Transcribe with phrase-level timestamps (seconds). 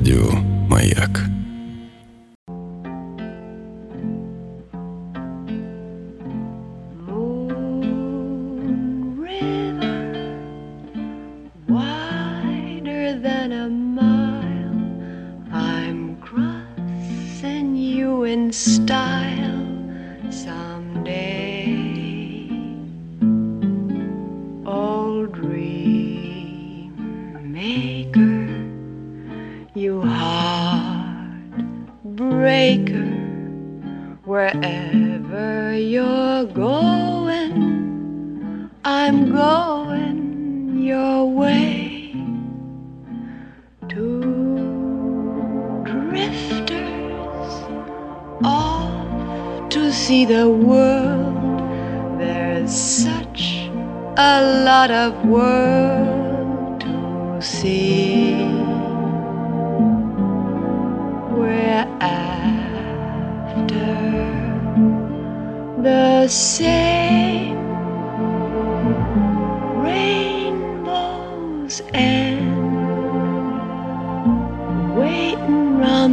[0.00, 0.39] радио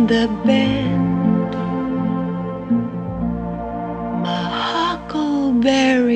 [0.07, 1.53] the bend.
[4.23, 6.06] My huckleberry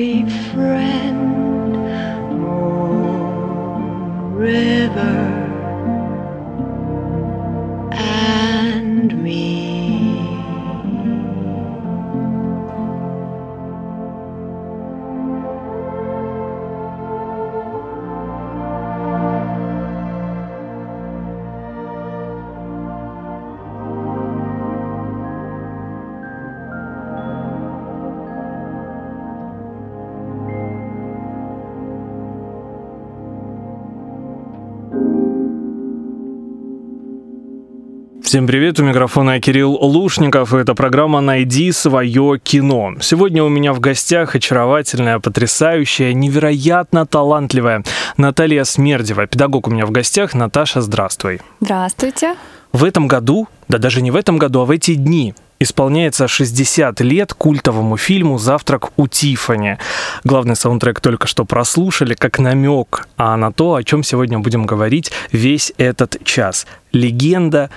[38.32, 42.94] Всем привет, у микрофона Кирилл Лушников, и это программа «Найди свое кино».
[43.02, 47.84] Сегодня у меня в гостях очаровательная, потрясающая, невероятно талантливая
[48.16, 50.32] Наталья Смердева, педагог у меня в гостях.
[50.32, 51.42] Наташа, здравствуй.
[51.60, 52.36] Здравствуйте.
[52.72, 57.00] В этом году, да даже не в этом году, а в эти дни исполняется 60
[57.00, 59.78] лет культовому фильму «Завтрак у Тиффани».
[60.24, 65.12] Главный саундтрек только что прослушали, как намек а на то, о чем сегодня будем говорить
[65.30, 66.66] весь этот час.
[66.92, 67.70] Легенда,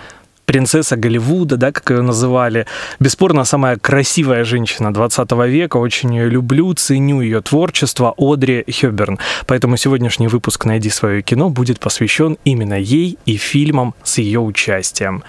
[0.46, 2.66] принцесса Голливуда, да, как ее называли.
[3.00, 5.78] Бесспорно, самая красивая женщина 20 века.
[5.78, 9.20] Очень ее люблю, ценю ее творчество Одри Хёберн.
[9.48, 15.24] Поэтому сегодняшний выпуск «Найди свое кино» будет посвящен именно ей и фильмам с ее участием.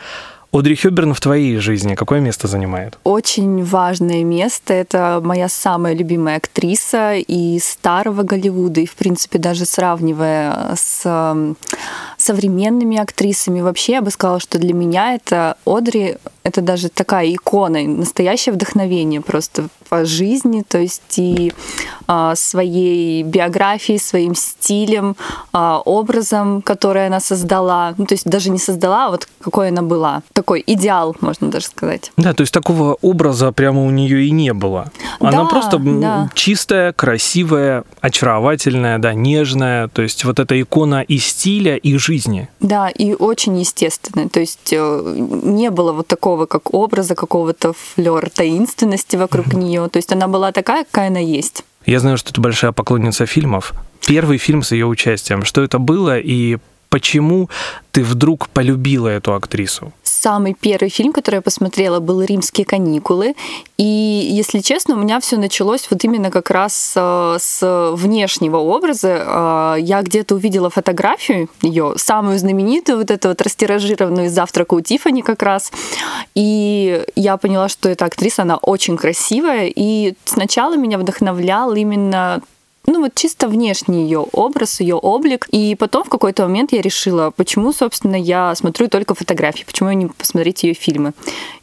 [0.57, 2.99] Одри Хёберн в твоей жизни какое место занимает?
[3.05, 4.73] Очень важное место.
[4.73, 11.47] Это моя самая любимая актриса и старого Голливуда, и, в принципе, даже сравнивая с
[12.17, 13.61] современными актрисами.
[13.61, 19.21] Вообще, я бы сказала, что для меня это Одри это даже такая икона, настоящее вдохновение
[19.21, 21.53] просто по жизни, то есть и
[22.07, 25.17] а, своей биографией, своим стилем,
[25.53, 27.95] а, образом, который она создала.
[27.99, 30.23] Ну, то есть даже не создала, а вот какой она была.
[30.47, 32.13] Такой идеал, можно даже сказать.
[32.17, 34.93] Да, то есть такого образа прямо у нее и не было.
[35.19, 36.31] Она Да, просто да.
[36.35, 39.89] чистая, красивая, очаровательная, да, нежная.
[39.89, 42.49] То есть вот эта икона и стиля, и жизни.
[42.61, 44.29] Да, и очень естественная.
[44.29, 49.89] То есть э, не было вот такого, как образа, какого-то флер таинственности вокруг нее.
[49.89, 51.65] То есть она была такая, какая она есть.
[51.87, 53.75] Я знаю, что ты большая поклонница фильмов.
[54.07, 55.45] Первый фильм с ее участием.
[55.45, 56.59] Что это было и
[56.89, 57.51] почему
[57.91, 59.93] ты вдруг полюбила эту актрису?
[60.19, 63.35] Самый первый фильм, который я посмотрела, был «Римские каникулы».
[63.77, 69.77] И, если честно, у меня все началось вот именно как раз э, с внешнего образа.
[69.77, 75.21] Э, Я где-то увидела фотографию ее, самую знаменитую, вот эту вот растиражированную «Завтрака у Тиффани»
[75.21, 75.71] как раз.
[76.35, 79.71] И я поняла, что эта актриса, она очень красивая.
[79.75, 82.41] И сначала меня вдохновлял именно
[82.87, 85.47] ну вот чисто внешний ее образ, ее облик.
[85.51, 90.07] И потом в какой-то момент я решила, почему, собственно, я смотрю только фотографии, почему не
[90.07, 91.13] посмотреть ее фильмы.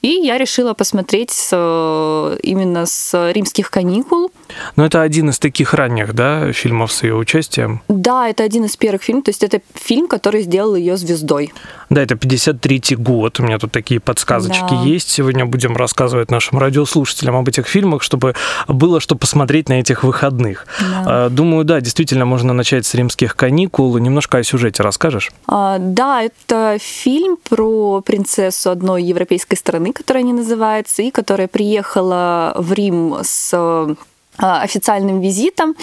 [0.02, 4.32] И я решила посмотреть с, э, именно с римских каникул.
[4.76, 7.82] Ну, это один из таких ранних, да, фильмов с ее участием.
[7.88, 11.54] Да, это один из первых фильмов, то есть это фильм, который сделал ее звездой.
[11.90, 13.40] Да, это 53-й год.
[13.40, 14.84] У меня тут такие подсказочки Да.
[14.84, 15.10] есть.
[15.10, 18.36] Сегодня будем рассказывать нашим радиослушателям об этих фильмах, чтобы
[18.68, 20.66] было что посмотреть на этих выходных.
[20.80, 21.13] Да.
[21.14, 23.96] А, Думаю, да, действительно, можно начать с римских каникул.
[23.98, 25.32] Немножко о сюжете расскажешь?
[25.48, 32.54] А, Да, это фильм про принцессу одной европейской страны, которая не называется, и которая приехала
[32.58, 35.76] в Рим с а, официальным визитом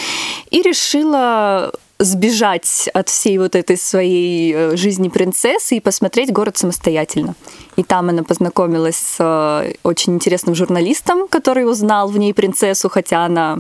[0.51, 7.35] и решила сбежать от всей вот этой своей э, жизни принцессы и посмотреть город самостоятельно.
[7.77, 13.27] И там она познакомилась с э, очень интересным журналистом, который узнал в ней принцессу, хотя
[13.27, 13.59] она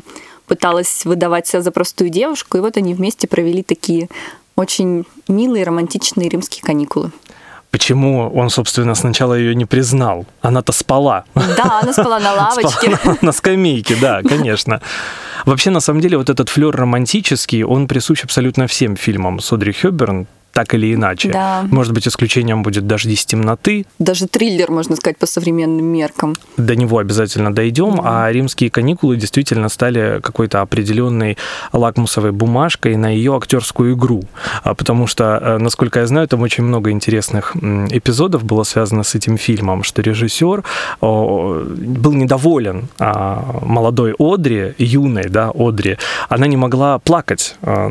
[0.50, 2.58] пыталась выдавать себя за простую девушку.
[2.58, 4.08] И вот они вместе провели такие
[4.56, 7.12] очень милые, романтичные римские каникулы.
[7.70, 10.26] Почему он, собственно, сначала ее не признал?
[10.43, 11.23] Она-то спала.
[11.37, 12.97] Да, она спала на лавочке.
[12.97, 14.81] Спала на, на скамейке, да, конечно.
[15.47, 20.26] Вообще, на самом деле, вот этот флер романтический, он присущ абсолютно всем фильмам Содри Хёберн
[20.52, 21.31] так или иначе.
[21.31, 21.67] Да.
[21.70, 23.87] Может быть, исключением будет «Дождись темноты».
[23.99, 26.37] Даже триллер, можно сказать, по современным меркам.
[26.56, 31.37] До него обязательно дойдем, а римские каникулы действительно стали какой-то определенной
[31.73, 34.23] лакмусовой бумажкой на ее актерскую игру.
[34.64, 39.14] А, Потому что, э, насколько я знаю, там очень много интересных эпизодов было связано с
[39.14, 40.64] этим фильмом, что режиссер
[41.00, 45.99] был недоволен а, молодой Одри, юной, да, Одри.
[46.29, 47.88] Она не могла плакать а,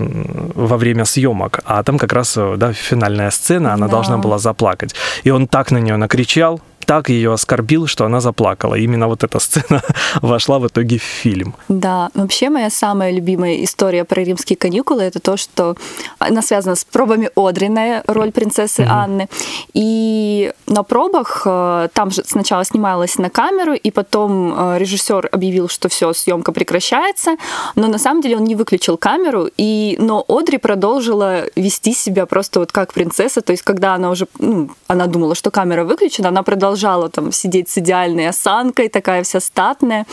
[0.56, 3.92] во время съемок, а там как раз э, да, финальная сцена, она Да.
[3.92, 4.96] должна была заплакать.
[5.24, 8.74] И он так на нее накричал, так ее оскорбил, что она заплакала.
[8.74, 9.84] И именно вот эта сцена
[10.24, 11.54] вошла в итоге в фильм.
[11.68, 15.76] Да, вообще моя самая любимая история про римские каникулы это то, что
[16.18, 19.30] она связана с пробами Одриной, роль принцессы Анны.
[19.76, 25.70] И на пробах э, там же сначала снималась на камеру, и потом э, режиссер объявил,
[25.70, 27.36] что все, съемка прекращается.
[27.76, 32.60] Но на самом деле он не выключил камеру, и но Одри продолжила вести себя просто
[32.60, 33.42] вот как принцесса.
[33.42, 36.79] То есть, когда она уже, ну, она думала, что камера выключена, она продолжала
[37.10, 40.06] там сидеть с идеальной осанкой, такая вся статная.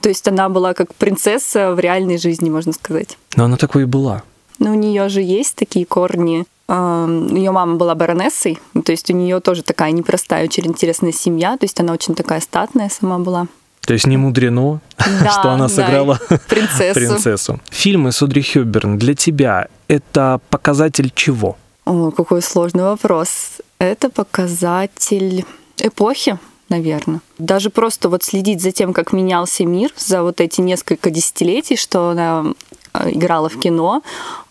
[0.00, 3.16] То есть она была как принцесса в реальной жизни, можно сказать.
[3.36, 4.22] Но она такой и была.
[4.58, 6.44] Но у нее же есть такие корни.
[6.68, 11.64] Ее мама была баронессой, то есть у нее тоже такая непростая, очень интересная семья, то
[11.64, 13.46] есть она очень такая статная сама была.
[13.86, 16.94] То есть не мудрено, Да, что она да, сыграла принцессу.
[16.94, 17.60] принцессу.
[17.70, 21.56] Фильмы Содри Хёберн для тебя это показатель чего?
[21.86, 23.62] О, какой сложный вопрос.
[23.78, 25.46] Это показатель
[25.82, 26.38] эпохи,
[26.68, 27.20] наверное.
[27.38, 32.10] Даже просто вот следить за тем, как менялся мир за вот эти несколько десятилетий, что
[32.10, 32.67] она э,
[33.06, 34.02] играла в кино.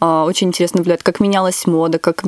[0.01, 2.23] Э, Очень интересно наблюдать, как менялась мода, как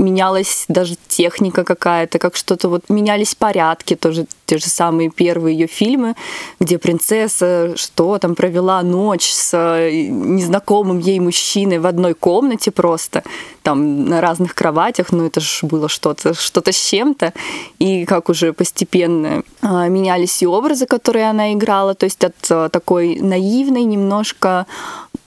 [0.00, 5.66] менялась даже техника какая-то, как что-то вот менялись порядки, тоже те же самые первые ее
[5.66, 6.14] фильмы,
[6.58, 13.22] где принцесса что там провела ночь с э, незнакомым ей мужчиной в одной комнате просто,
[13.62, 17.32] там на разных кроватях, ну это же было что-то, что-то с чем-то,
[17.78, 22.68] и как уже постепенно а, менялись и образы, которые она играла, то есть от а,
[22.68, 24.66] такой наивной немножко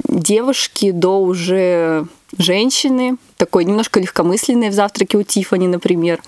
[0.07, 2.05] девушки до уже
[2.37, 6.21] женщины, такой немножко легкомысленной в «Завтраке у Тиффани», например.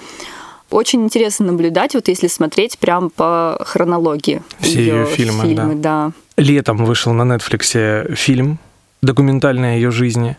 [0.69, 4.41] Очень интересно наблюдать, вот если смотреть прям по хронологии.
[4.59, 5.69] Все её фильмы, да.
[5.73, 6.11] да.
[6.37, 8.59] Летом вышел на Netflix фильм
[9.01, 10.37] документальный о ее жизни,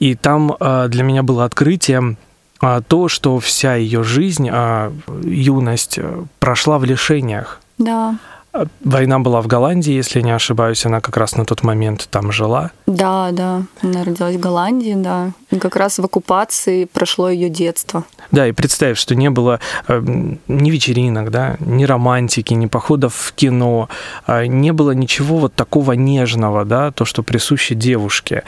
[0.00, 2.18] и там э, для меня было открытием
[2.60, 4.92] а, то, что вся ее жизнь, а,
[5.22, 6.00] юность
[6.40, 7.60] прошла в лишениях.
[7.78, 8.37] Да, А,
[8.84, 12.70] Война была в Голландии, если не ошибаюсь, она как раз на тот момент там жила.
[12.86, 13.62] да, да.
[13.82, 15.32] Она родилась в Голландии, да.
[15.50, 18.04] И как раз в оккупации прошло ее детство.
[18.32, 20.00] Да, и представь, что не было э,
[20.48, 23.88] ни вечеринок, да, ни романтики, ни походов в кино,
[24.26, 28.42] э, не было ничего вот такого нежного, да, то, что присуще девушке.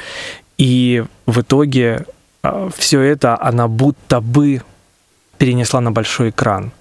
[0.59, 2.07] И в итоге
[2.76, 4.62] все это она будто бы
[5.38, 6.73] перенесла на большой экран.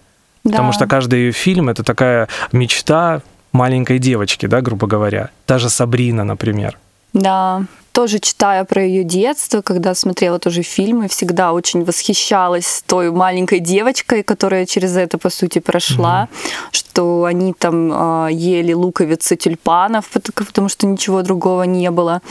[0.43, 0.73] Потому Да.
[0.73, 5.29] что каждый ее фильм это такая мечта маленькой девочки, да, грубо говоря.
[5.45, 6.77] Та же Сабрина, например.
[7.13, 13.59] Да, тоже читая про ее детство, когда смотрела тоже фильмы, всегда очень восхищалась той маленькой
[13.59, 16.27] девочкой, которая через это, по сути, прошла,
[16.71, 22.21] что они там а, ели луковицы тюльпанов, пот- потому что ничего другого не было,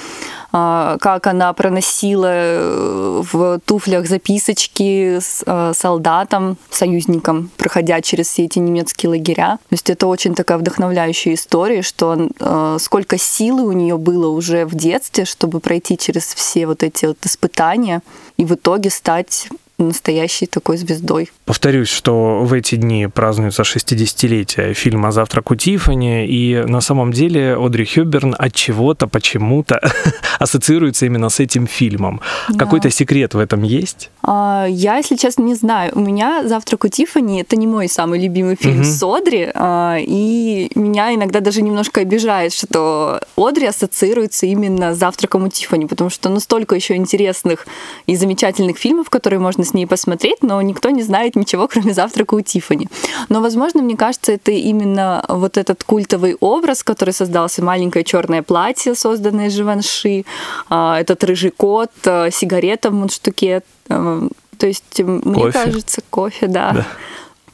[0.50, 8.44] А, как она проносила э, в туфлях записочки с э, солдатам, союзникам, проходя через все
[8.44, 9.58] эти немецкие лагеря.
[9.68, 14.64] То есть это очень такая вдохновляющая история, что э, сколько силы у нее было уже
[14.64, 18.02] в детстве, чтобы пройти через все вот эти вот испытания
[18.36, 21.30] и в итоге стать настоящей такой звездой.
[21.44, 27.56] Повторюсь, что в эти дни празднуется 60-летие фильма «Завтрак у Тиффани», и на самом деле
[27.56, 29.80] Одри Хёберн от чего-то, почему-то
[30.38, 32.20] ассоциируется именно с этим фильмом.
[32.48, 32.58] Да.
[32.58, 34.10] Какой-то секрет в этом есть?
[34.22, 35.92] А, Я, если честно, не знаю.
[35.94, 38.84] У меня «Завтрак у Тиффани»— это не мой самый любимый фильм Мгм.
[38.84, 45.44] с Одри, а, и меня иногда даже немножко обижает, что Одри ассоциируется именно с «Завтраком
[45.44, 47.66] у Тиффани», потому что ну столько еще интересных
[48.06, 52.34] и замечательных фильмов, которые можно с ней посмотреть, но никто не знает ничего, кроме завтрака
[52.34, 52.88] у Тифани.
[53.28, 58.94] Но, возможно, мне кажется, это именно вот этот культовый образ, который создался маленькое черное платье,
[58.94, 60.24] созданное Живанши,
[60.68, 63.62] а, этот рыжий кот, а, сигарета в мундштуке.
[63.88, 65.52] а, То есть, мне Кофе.
[65.52, 66.72] кажется, кофе, да.
[66.72, 66.86] Да.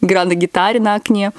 [0.00, 1.32] Игра на гитаре на окне.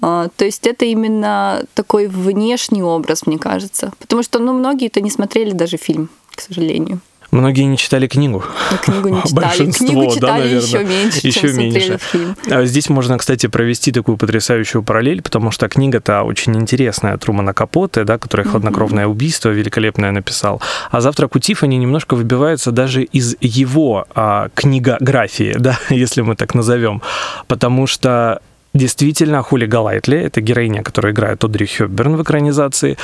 [0.00, 3.92] То есть это именно такой внешний образ, мне кажется.
[4.00, 7.00] Потому что, ну, многие-то не смотрели даже фильм, к сожалению.
[7.34, 8.44] Многие не читали книгу.
[8.72, 9.34] И книгу не читали.
[9.34, 10.60] Большинство, книгу да, читали наверное.
[10.60, 11.98] еще меньше, Еще чем смотрели меньше.
[11.98, 12.36] фильм.
[12.48, 18.04] А Здесь можно, кстати, провести такую потрясающую параллель, потому что книга-то очень интересная Трумана Капоте,
[18.04, 20.62] да, который «Хладнокровное убийство» великолепное написал.
[20.92, 26.54] А «Завтрак у Тиффани» немножко выбивается даже из его а, книгографии, да, если мы так
[26.54, 27.02] назовем,
[27.48, 28.40] потому что
[28.76, 32.96] Действительно, Хули Галайтли, это героиня, которая играет Одри Хёбберн в экранизации,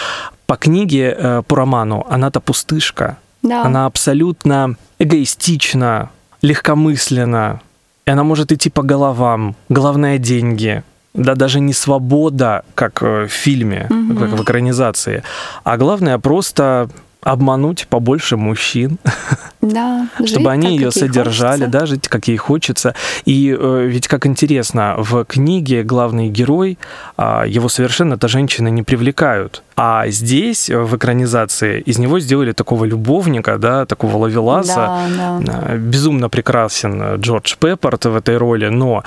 [0.47, 3.19] по книге, э, по роману, она-то пустышка.
[3.43, 3.65] Да.
[3.65, 6.11] Она абсолютно эгоистична,
[6.43, 7.61] легкомысленна,
[8.07, 9.55] и она может идти по головам.
[9.69, 10.83] Главное— деньги.
[11.15, 14.17] Да даже не свобода, как э, в фильме, Мгм.
[14.17, 15.23] как в экранизации,
[15.65, 16.89] а главное просто
[17.23, 18.99] обмануть побольше мужчин,
[19.61, 21.79] Да, чтобы они ее содержали, хочется.
[21.81, 22.95] да, жить как ей хочется.
[23.27, 26.79] И э, ведь как интересно, в книге главный герой,
[27.17, 29.63] а, его совершенно то женщины не привлекают.
[29.77, 34.75] А здесь, э, в экранизации, из него сделали такого любовника, да, такого ловеласа.
[35.19, 35.65] Да, да.
[35.67, 39.05] А, Безумно прекрасен э, Джордж Пеппорт в этой роли, но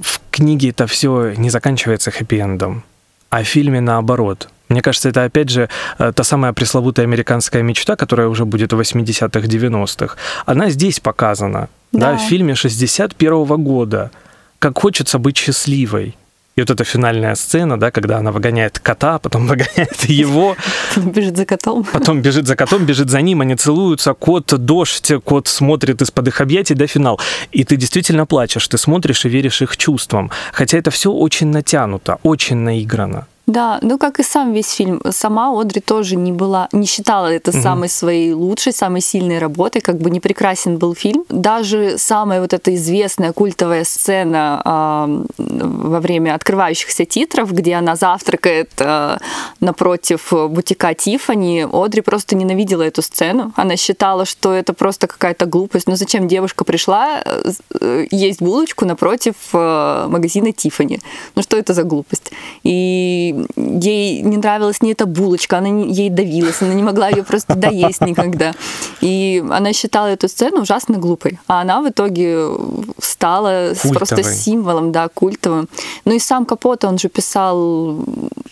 [0.00, 2.82] в книге это все не заканчивается хэппи-эндом,
[3.30, 4.48] а в фильме наоборот.
[4.68, 8.80] Мне кажется, это опять же э, та самая пресловутая американская мечта, которая уже будет в
[8.80, 10.16] 80-х, 90-х.
[10.46, 12.16] Она здесь показана, да, Да.
[12.16, 14.10] в фильме 61 года.
[14.58, 16.16] Как хочется быть счастливой.
[16.56, 20.56] И вот эта финальная сцена, да, когда она выгоняет кота, потом выгоняет его,
[20.96, 21.84] Бежит за котом.
[21.92, 26.40] Потом бежит за котом, бежит за ним, они целуются, кот, дождь, кот смотрит из-под их
[26.40, 27.20] объятий до финал.
[27.52, 30.30] И ты действительно плачешь, ты смотришь и веришь их чувствам.
[30.52, 33.26] Хотя это все очень натянуто, очень наиграно.
[33.48, 35.00] Да, ну как и сам весь фильм.
[35.10, 37.62] Сама Одри тоже не была, не считала это Мгм.
[37.62, 41.24] самой своей лучшей, самой сильной работой, как бы не прекрасен был фильм.
[41.30, 48.70] Даже самая вот эта известная культовая сцена а, во время открывающихся титров, где она завтракает
[48.80, 49.18] а,
[49.60, 53.52] напротив бутика Тифани, Одри просто ненавидела эту сцену.
[53.56, 55.88] Она считала, что это просто какая-то глупость.
[55.88, 61.00] Ну зачем девушка пришла э, э, есть булочку напротив э, магазина Тифани?
[61.34, 62.30] Ну что это за глупость?
[62.62, 67.22] И ей не нравилась ни эта булочка, она не- ей давилась, она не могла ее
[67.22, 68.52] просто доесть никогда.
[69.00, 71.38] И она считала эту сцену ужасно глупой.
[71.46, 72.46] А она в итоге
[73.00, 74.34] стала с- просто Культовой.
[74.36, 75.68] символом, да, культовым.
[76.04, 77.98] Ну и сам Капота, он же писал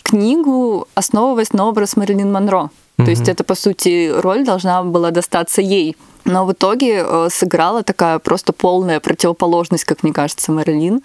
[0.03, 2.69] книгу, основываясь на образ Мэрилин Монро.
[2.97, 5.95] То есть это, по сути, роль должна была достаться ей.
[6.25, 11.01] Но в итоге э, сыграла такая просто полная противоположность, как мне кажется, Мэрилин.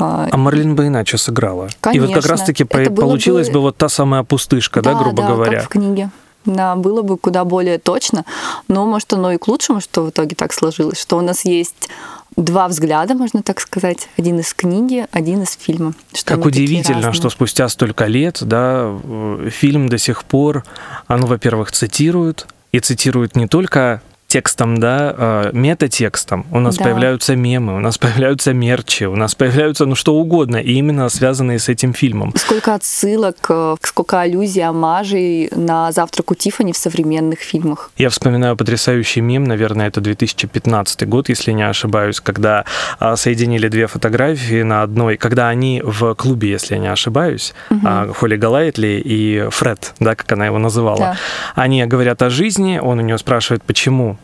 [0.00, 1.66] А, А Марлин бы иначе сыграла.
[1.92, 2.22] И вот как Конечно.
[2.22, 5.60] раз-таки получилась бы- бы вот та самая пустышка, да, грубо да, говоря.
[5.60, 6.10] как в книге.
[6.46, 8.24] Да, было бы куда более точно.
[8.66, 11.90] Но, может, оно и к лучшему, что в итоге так сложилось, что у нас есть
[12.36, 14.08] два взгляда, можно так сказать.
[14.16, 15.92] Один из книги, один из фильма.
[16.14, 20.64] Что Как удивительно, что спустя столько лет, да, э, фильм до сих пор,
[21.06, 26.46] оно, во-первых, цитирует, и цитирует не только текстом, да, э, метатекстом.
[26.52, 26.84] У нас Да.
[26.84, 31.58] появляются мемы, у нас появляются мерчи, у нас появляются, ну, что угодно, и именно связанные
[31.58, 32.32] с этим фильмом.
[32.36, 37.90] Сколько отсылок, э, сколько аллюзий, омажей на «Завтрак у Тиффани» в современных фильмах.
[37.98, 42.64] Я вспоминаю потрясающий мем, наверное, это 2015 год, если не ошибаюсь, когда
[43.00, 47.52] а, соединили две фотографии на одной, когда они в клубе, если я не ошибаюсь,
[47.84, 50.98] а, Холли Галайтли и Фред, да, как она его называла.
[50.98, 51.16] Да.
[51.56, 54.16] Они говорят о жизни, он у нее спрашивает, почему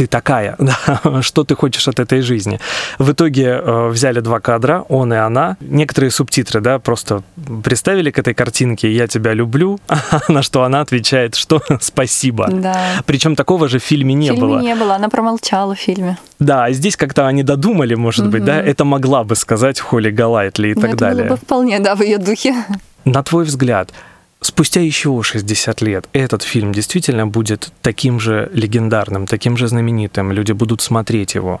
[0.00, 2.58] ты такая, да, что ты хочешь от этой жизни.
[2.98, 7.22] В итоге э, взяли два кадра, он и она, некоторые субтитры, да, просто
[7.62, 9.78] представили к этой картинке «Я тебя люблю»,
[10.28, 12.48] на что она отвечает, что «Спасибо».
[12.50, 12.78] Да.
[13.04, 14.60] Причем такого же в фильме не в фильме было.
[14.60, 16.16] не было, она промолчала в фильме.
[16.38, 20.68] Да, а здесь как-то они додумали, может быть, да, это могла бы сказать Холли Галайтли
[20.68, 21.24] и Ну, так это далее.
[21.26, 22.54] было бы вполне, да, в ее духе.
[23.04, 23.90] На твой взгляд,
[24.40, 30.52] спустя еще 60 лет этот фильм действительно будет таким же легендарным, таким же знаменитым, люди
[30.52, 31.60] будут смотреть его?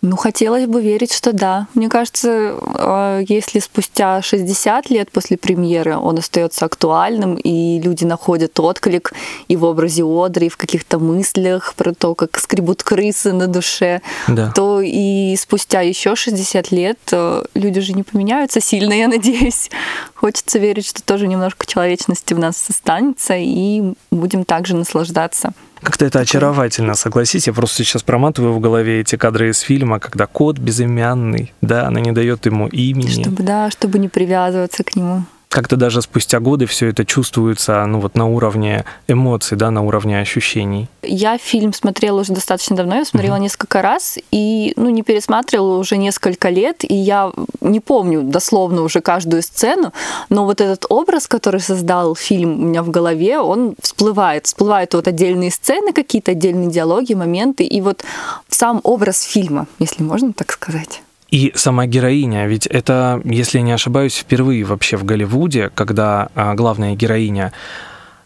[0.00, 1.66] Ну, хотелось бы верить, что да.
[1.74, 8.58] Мне кажется, э, если спустя 60 лет после премьеры он остается актуальным, и люди находят
[8.60, 9.12] отклик
[9.48, 14.00] и в образе Одри, и в каких-то мыслях про то, как скребут крысы на душе,
[14.28, 14.52] Да.
[14.54, 19.68] то и спустя еще 60 лет э, люди же не поменяются сильно, я надеюсь.
[20.14, 25.52] Хочется верить, что тоже немножко человечности в нас останется, и будем также наслаждаться.
[25.82, 27.46] Как-то это очаровательно, согласись.
[27.46, 32.00] Я просто сейчас проматываю в голове эти кадры из фильма, когда кот безымянный, да, она
[32.00, 33.22] не дает ему имени.
[33.22, 38.00] Чтобы, да, чтобы не привязываться к нему как-то даже спустя годы все это чувствуется, ну
[38.00, 40.88] вот на уровне эмоций, да, на уровне ощущений.
[41.02, 43.42] Я фильм смотрела уже достаточно давно, я смотрела угу.
[43.42, 49.00] несколько раз и, ну, не пересматривала уже несколько лет, и я не помню дословно уже
[49.00, 49.92] каждую сцену,
[50.28, 55.08] но вот этот образ, который создал фильм у меня в голове, он всплывает, всплывают вот
[55.08, 58.04] отдельные сцены, какие-то отдельные диалоги, моменты, и вот
[58.48, 61.02] сам образ фильма, если можно так сказать.
[61.30, 66.54] И сама героиня, ведь это, если я не ошибаюсь, впервые вообще в Голливуде, когда а,
[66.54, 67.52] главная героиня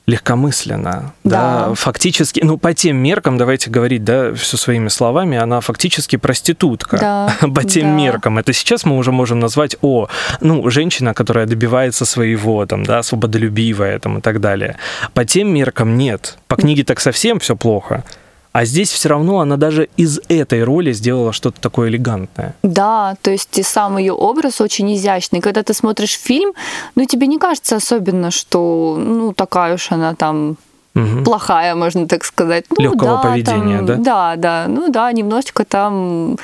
[0.07, 1.67] легкомысленно, да.
[1.69, 6.99] да, фактически, ну, по тем меркам, давайте говорить, да, все своими словами, она фактически проститутка.
[6.99, 7.95] Да, по тем да.
[7.95, 8.39] меркам.
[8.39, 10.09] Это сейчас мы уже можем назвать, о,
[10.41, 14.77] ну, женщина, которая добивается своего, там, да, свободолюбивая, там, и так далее.
[15.15, 16.37] По тем меркам нет.
[16.49, 18.05] По книге так совсем все плохо.
[18.53, 22.55] А здесь все равно она даже из этой роли сделала что-то такое элегантное.
[22.63, 25.41] Да, то есть и сам ее образ очень изящный.
[25.41, 26.53] Когда ты смотришь фильм,
[26.95, 30.59] ну тебе не кажется особенно, что ну такая уж она там
[30.95, 31.25] угу.
[31.25, 32.67] плохая, можно так сказать.
[32.71, 33.97] Ну, Легкого да, поведения, там, да?
[33.97, 34.67] Да, да.
[34.69, 36.37] Ну да, немножечко там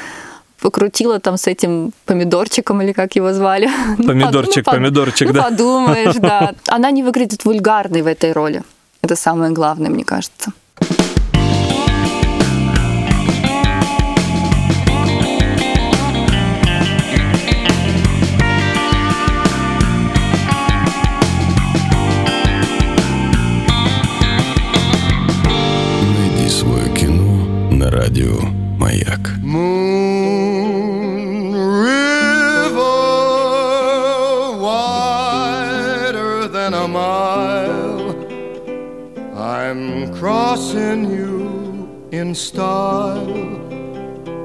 [0.60, 3.68] покрутила там с этим помидорчиком или как его звали.
[3.98, 5.42] Ну, Помидорчик, ну, помидорчик, ну, да.
[5.42, 6.54] подумаешь, да.
[6.68, 8.62] Она не выглядит вульгарной в этой роли.
[9.02, 10.52] Это самое главное, мне кажется.
[27.89, 28.39] радио
[28.77, 29.23] «Маяк».
[29.41, 30.73] Moon
[31.85, 32.81] River,
[34.59, 38.15] wider than a mile,
[39.35, 43.27] I'm crossing you in style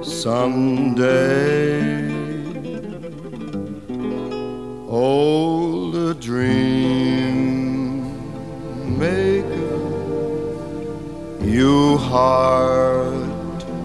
[0.03, 1.79] someday.
[4.89, 8.03] Old dream
[8.99, 9.79] maker,
[11.45, 13.12] you heart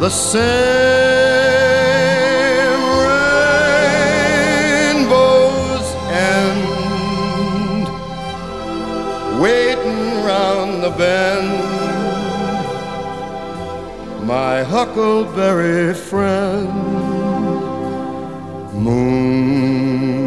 [0.00, 0.44] the same
[4.98, 7.88] rainbow's end,
[9.40, 11.52] waiting round the bend.
[14.26, 17.03] My huckleberry friend
[18.74, 20.23] Moon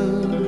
[0.00, 0.39] love.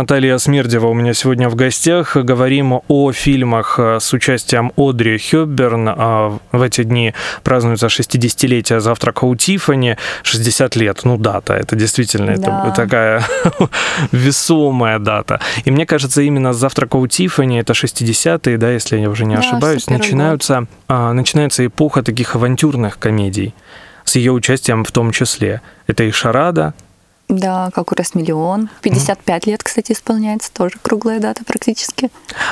[0.00, 2.16] Наталья Смердева у меня сегодня в гостях.
[2.16, 5.88] Говорим о фильмах э, с участием Одри Хёбберн.
[5.90, 9.98] А В эти дни празднуется 60-летие завтрака у Тиффани.
[10.22, 12.64] 60 лет, ну дата, это действительно Да.
[12.68, 13.22] это такая
[14.12, 15.38] весомая дата.
[15.66, 19.34] И мне кажется, именно с завтрака у Тиффани, это 60-е, да, если я уже не
[19.34, 20.06] Да, ошибаюсь, 61 год.
[20.06, 23.52] начинаются, а, начинается эпоха таких авантюрных комедий
[24.04, 25.60] с ее участием в том числе.
[25.86, 26.72] Это и «Шарада»,
[27.30, 28.68] Да, как у раз миллион.
[28.82, 32.10] 55 лет, кстати, исполняется, тоже круглая дата практически.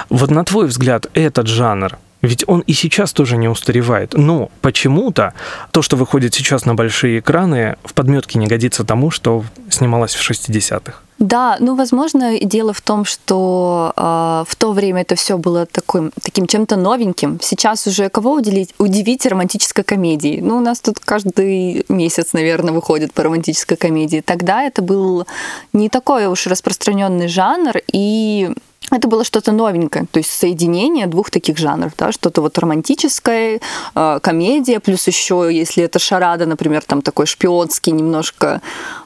[0.08, 5.34] Вот на твой взгляд, этот жанр, ведь он и сейчас тоже не устаревает, но почему-то
[5.72, 10.30] то, что выходит сейчас на большие экраны, в подметке не годится тому, что снималось в
[10.30, 10.94] 60-х.
[11.18, 16.12] Да, ну, возможно, дело в том, что э, в то время это все было таким,
[16.22, 17.40] таким чем-то новеньким.
[17.42, 20.40] Сейчас уже кого уделить, удивить романтической комедией?
[20.40, 24.22] Ну, у нас тут каждый месяц, наверное, выходит по романтической комедии.
[24.24, 25.26] Тогда это был
[25.72, 28.50] не такой уж распространенный жанр, и
[28.90, 33.60] это было что-то новенькое, то есть соединение двух таких жанров, да, что-то вот романтическое,
[33.94, 38.62] э, комедия, плюс еще, если это шарада, например, там такой шпионский немножко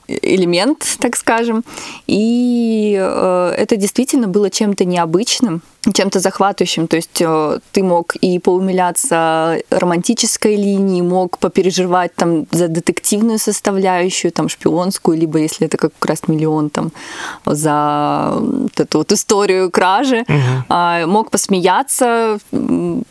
[0.09, 1.65] элемент, так скажем.
[2.07, 5.63] И э, это действительно было чем-то необычным,
[5.93, 6.87] чем-то захватывающим.
[6.87, 14.33] То есть э, ты мог и поумиляться романтической линии, мог попереживать там за детективную составляющую,
[14.33, 16.93] там шпионскую, либо если это как раз миллион там
[17.47, 20.25] за вот эту вот историю кражи,
[20.69, 22.39] А, мог посмеяться,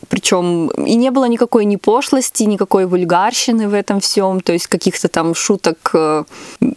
[0.08, 5.08] причем и не было никакой ни пошлости, никакой вульгарщины в этом всем, то есть каких-то
[5.08, 6.24] там шуток э,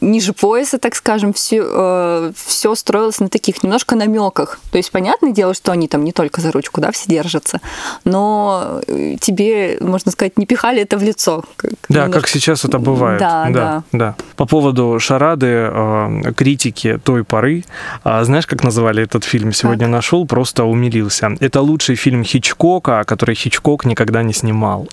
[0.06, 4.60] ниже пояса, так скажем, все, все строилось на таких немножко намеках.
[4.72, 7.60] То есть понятное дело, что они там не только за ручку, да, все держатся,
[8.04, 11.44] но э, тебе, можно сказать, не пихали это в лицо.
[11.56, 12.22] как Да, немножко.
[12.22, 13.20] как сейчас это бывает.
[13.20, 13.84] Да, да.
[13.91, 14.15] да.
[14.36, 17.63] По поводу шарады, э, критики той поры,
[18.04, 19.54] а знаешь, как называли этот фильм?
[19.54, 21.36] Сегодня нашел, просто умилился.
[21.39, 24.88] Это лучший фильм Хичкока, который Хичкок никогда не снимал.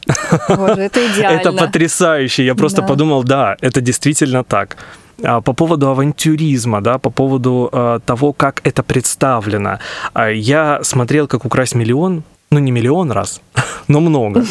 [0.49, 1.41] Боже, это идеально.
[1.41, 2.45] Это потрясающе.
[2.45, 2.89] Я просто Да.
[2.89, 4.77] подумал, да, это действительно так.
[5.23, 9.79] А, По поводу авантюризма, да, по поводу э, того, как это представлено.
[10.15, 13.41] А, Я смотрел, как украсть миллион, ну не миллион раз,
[13.89, 14.45] но много.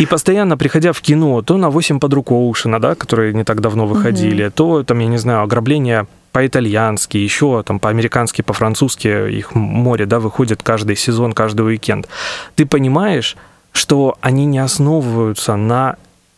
[0.00, 3.86] И постоянно, приходя в кино, то на 8 подруг Оушена, да, которые не так давно
[3.86, 10.18] выходили, то там, я не знаю, ограбление по-итальянски, еще там по-американски, по-французски, их море, да,
[10.20, 12.08] выходит каждый сезон, каждый уикенд.
[12.54, 13.36] Ты понимаешь,
[13.72, 15.96] что они не основываются на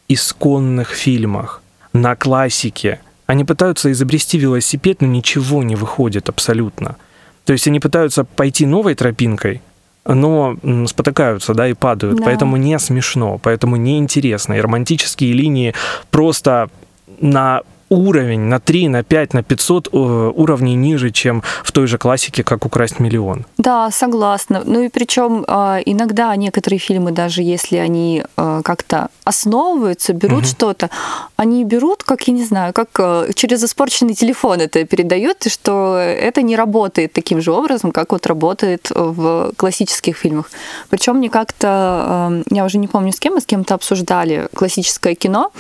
[0.09, 3.01] исконных фильмах, на классике.
[3.31, 6.97] Они пытаются изобрести велосипед, но ничего не выходит абсолютно.
[7.45, 9.63] То есть они пытаются пойти новой тропинкой,
[10.05, 10.57] но
[10.89, 12.17] спотыкаются, да, и падают.
[12.17, 12.25] Да.
[12.25, 14.55] Поэтому не смешно, поэтому не интересно.
[14.55, 15.75] И романтические линии
[16.11, 16.71] просто
[17.21, 21.99] на уровень, на 3, на 5, на 500 э, уровней ниже, чем в той же
[21.99, 23.45] классике, как «Украсть миллион».
[23.59, 24.63] Да, согласна.
[24.65, 30.91] Ну и причем иногда некоторые фильмы, даже если они э, как-то основываются, берут что-то,
[31.37, 35.97] они берут, как я не знаю, как э, через испорченный телефон это передают, и что
[35.97, 40.51] это не работает таким же образом, как вот работает в классических фильмах.
[40.91, 45.15] Причем мне как-то, э, я уже не помню с кем, мы с кем-то обсуждали классическое
[45.15, 45.51] кино,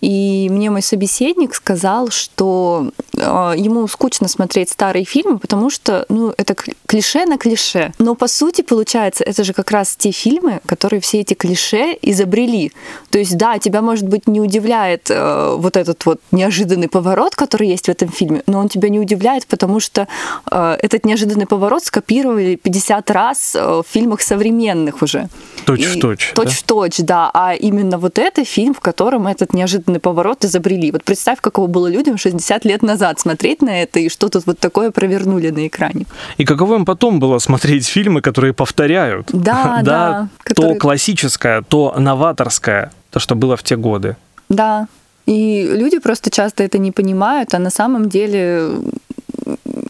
[0.00, 1.71] и мне мой собеседник сказал,
[2.10, 3.18] что э,
[3.56, 6.54] ему скучно смотреть старые фильмы, потому что, ну, это
[6.86, 7.92] клише на клише.
[7.98, 12.72] Но по сути, получается, это же как раз те фильмы, которые все эти клише изобрели.
[13.10, 17.68] То есть, да, тебя, может быть, не удивляет э, вот этот вот неожиданный поворот, который
[17.68, 20.06] есть в этом фильме, но он тебя не удивляет, потому что
[20.50, 25.28] э, этот неожиданный поворот скопировали 50 раз э, в фильмах современных уже.
[25.64, 27.30] Точь-в-точь, И- Точь-в-точь, да.
[27.32, 30.90] А именно вот это фильм, в котором этот неожиданный поворот изобрели.
[30.90, 34.58] Вот представь, каково было людям 60 лет назад смотреть на это, и что тут вот
[34.58, 36.04] такое провернули на экране.
[36.38, 39.30] И каково им потом было смотреть фильмы, которые повторяют?
[39.32, 44.16] Да, да, То которые- классическое, то новаторское, то, что было в те годы.
[44.48, 44.86] Да.
[45.26, 48.70] И люди просто часто это не понимают, а на самом деле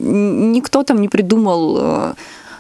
[0.00, 2.14] никто там не придумал э,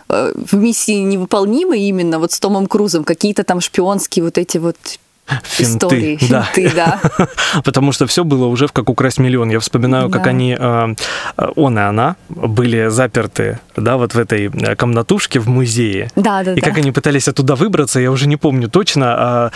[0.08, 4.76] э, в миссии невыполнимой именно вот с Томом Крузом какие-то там шпионские вот эти вот
[5.44, 6.42] Финты, истории, да.
[6.52, 7.00] финты, да.
[7.64, 9.50] Потому что все было уже в «Как украсть миллион».
[9.50, 10.30] Я вспоминаю, как Да.
[10.30, 10.94] они, э,
[11.36, 16.10] э, он и она, были заперты, да, вот в этой э, комнатушке в музее.
[16.16, 16.68] Да, да, И да.
[16.68, 19.50] как они пытались оттуда выбраться, я уже не помню точно, а,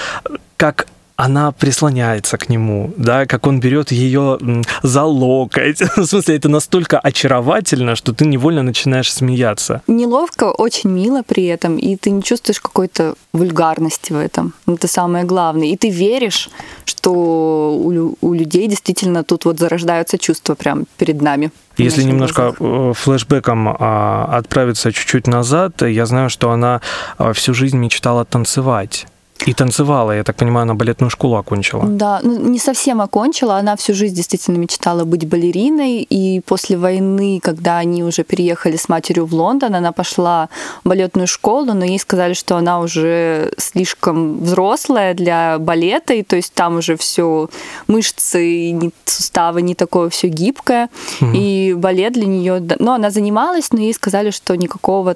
[0.56, 4.38] как она прислоняется к нему, да, как он берет ее
[4.82, 5.80] за локоть.
[5.96, 9.82] В смысле, это настолько очаровательно, что ты невольно начинаешь смеяться.
[9.86, 14.52] Неловко, очень мило при этом, и ты не чувствуешь какой-то вульгарности в этом.
[14.66, 15.68] Это самое главное.
[15.68, 16.50] И ты веришь,
[16.84, 21.50] что у, у людей действительно тут вот зарождаются чувства прямо перед нами.
[21.78, 22.60] Если немножко глазах.
[22.60, 26.80] Э, флешбеком а, отправиться чуть-чуть назад, я знаю, что она
[27.18, 29.06] а, всю жизнь мечтала танцевать.
[29.46, 31.84] И танцевала, я так понимаю, она балетную школу окончила.
[31.86, 37.38] Да, ну, не совсем окончила, она всю жизнь действительно мечтала быть балериной, и после войны,
[37.40, 40.48] когда они уже переехали с матерью в Лондон, она пошла
[40.82, 46.34] в балетную школу, но ей сказали, что она уже слишком взрослая для балета, и то
[46.34, 47.48] есть там уже все
[47.86, 50.88] мышцы, суставы не такое все гибкое,
[51.20, 51.30] угу.
[51.32, 55.14] и балет для нее, ну, она занималась, но ей сказали, что никакого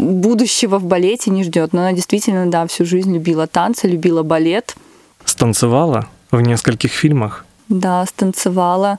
[0.00, 1.72] будущего в балете не ждет.
[1.72, 4.76] Но она действительно, да, всю жизнь любила танцы, любила балет.
[5.24, 7.44] Станцевала в нескольких фильмах?
[7.68, 8.98] Да, станцевала.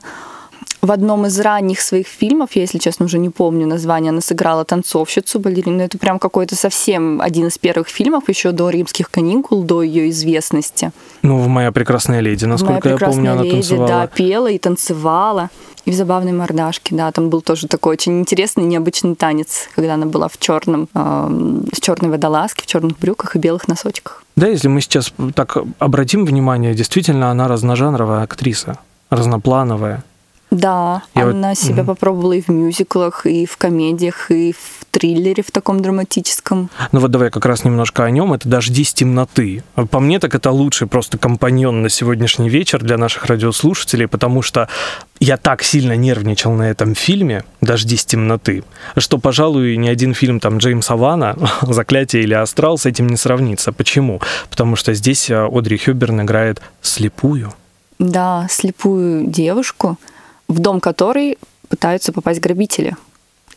[0.84, 4.64] В одном из ранних своих фильмов, я, если честно, уже не помню название, она сыграла
[4.64, 5.80] танцовщицу, балерину.
[5.80, 10.90] Это прям какой-то совсем один из первых фильмов, еще до римских каникул, до ее известности.
[11.22, 13.88] Ну, в «Моя прекрасная леди», насколько «Моя я помню, она леди», танцевала.
[13.88, 15.50] Да, пела и танцевала.
[15.84, 20.06] И в забавной мордашке, да, там был тоже такой очень интересный, необычный танец, когда она
[20.06, 24.24] была в черном, э, в черной водолазке, в черных брюках и белых носочках.
[24.34, 28.78] Да, если мы сейчас так обратим внимание, действительно, она разножанровая актриса,
[29.10, 30.02] разноплановая.
[30.52, 31.58] Да, Я она вот...
[31.58, 31.92] себя угу.
[31.94, 36.68] попробовала и в мюзиклах, и в комедиях, и в триллере в таком драматическом.
[36.92, 38.34] Ну вот давай как раз немножко о нем.
[38.34, 39.64] Это «Дождись темноты».
[39.90, 44.68] По мне, так это лучший просто компаньон на сегодняшний вечер для наших радиослушателей, потому что
[45.20, 48.62] я так сильно нервничал на этом фильме «Дождись темноты»,
[48.98, 53.72] что, пожалуй, ни один фильм там Джеймса Вана «Заклятие» или «Астрал» с этим не сравнится.
[53.72, 54.20] Почему?
[54.50, 57.54] Потому что здесь э, Одри Хюберн играет слепую.
[57.98, 59.96] Да, слепую девушку–
[60.52, 61.38] в дом которой
[61.68, 62.96] пытаются попасть грабители.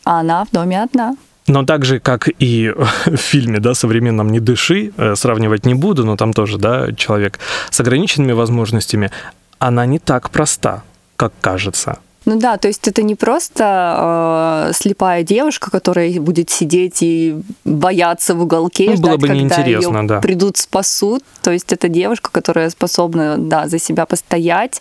[0.04, 1.16] А она в доме одна.
[1.46, 2.72] Но так же, как и
[3.06, 7.38] в фильме, да, современном «Не дыши», э, сравнивать не буду, но там тоже, да, человек
[7.70, 9.10] с ограниченными возможностями,
[9.58, 10.82] она не так проста,
[11.16, 11.98] как кажется.
[12.26, 18.34] Ну да, то есть это не просто э, слепая девушка, которая будет сидеть и бояться
[18.34, 20.20] в уголке, ну, ждать, было бы когда ее да.
[20.20, 21.22] придут спасут.
[21.42, 24.80] То есть это девушка, которая способна, да, за себя постоять,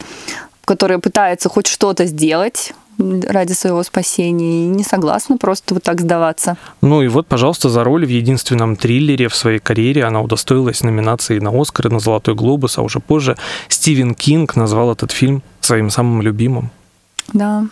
[0.66, 6.58] которая пытается хоть что-то сделать ради своего спасения и не согласна просто вот так сдаваться.
[6.82, 11.40] Ну и вот, пожалуйста, за роль в единственном триллере в своей карьере она удостоилась номинации
[11.40, 15.90] на Оскар и на Золотой глобус, а уже позже Стивен Кинг назвал этот фильм своим
[15.90, 16.72] самым любимым.
[17.34, 17.66] Да.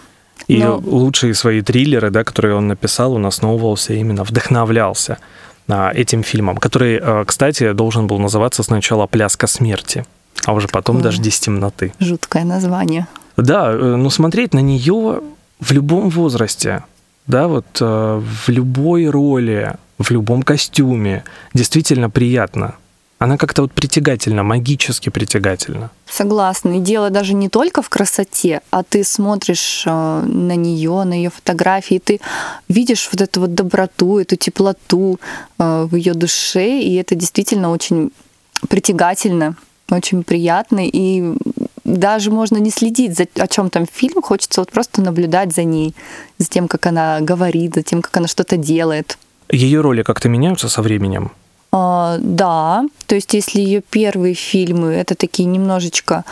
[0.47, 0.81] И Но...
[0.83, 5.19] лучшие свои триллеры, да, которые он написал, он основывался именно, вдохновлялся
[5.67, 10.05] этим фильмом, который, э, кстати, должен был называться сначала «Пляска смерти»
[10.45, 11.93] а уже потом Такое «Дождись темноты».
[11.99, 13.07] Жуткое название.
[13.37, 15.21] Да, э, но смотреть на нее
[15.59, 16.83] в любом возрасте,
[17.27, 22.75] да, вот э, в любой роли, в любом костюме действительно приятно.
[23.19, 25.91] Она как-то вот притягательна, магически притягательна.
[26.09, 26.77] Согласна.
[26.77, 31.29] И дело даже не только в красоте, а ты смотришь э, на нее, на ее
[31.29, 32.19] фотографии, ты
[32.67, 35.19] видишь вот эту вот доброту, эту теплоту
[35.57, 38.11] в ее душе, и это действительно очень
[38.67, 39.55] притягательно
[39.93, 41.35] очень приятный, и
[41.83, 45.93] даже можно не следить, за, о чем там фильм, хочется вот просто наблюдать за ней,
[46.37, 49.17] за тем, как она говорит, за тем, как она что-то делает.
[49.49, 51.31] Ее роли как-то меняются со временем?
[51.71, 56.23] А, да, то есть если ее первые фильмы это такие немножечко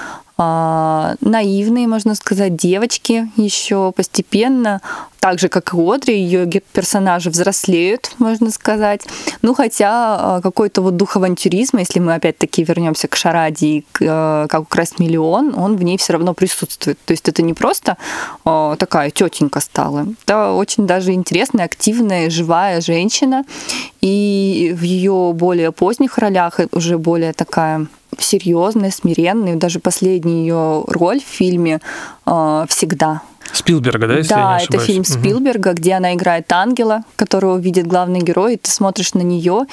[0.43, 4.81] а, наивные, можно сказать, девочки еще постепенно,
[5.19, 9.01] так же, как и Одри, ее персонажи взрослеют, можно сказать.
[9.43, 14.01] Ну, хотя а, какой-то вот дух авантюризма, если мы опять-таки вернемся к Шараде и к,
[14.01, 16.97] а, как украсть миллион, он в ней все равно присутствует.
[17.05, 17.97] То есть это не просто
[18.43, 20.07] такая тетенька стала.
[20.25, 23.43] Это очень даже интересная, активная, живая женщина.
[24.01, 29.55] И в ее более поздних ролях уже более такая серьезная, смиренная.
[29.55, 31.79] Даже последняя ее роль в фильме
[32.25, 33.21] э, «Всегда».
[33.53, 34.83] Спилберга, да, если да, я не ошибаюсь?
[34.83, 35.77] это фильм Спилберга, угу.
[35.77, 39.65] где она играет ангела, которого видит главный герой, и ты смотришь на нее,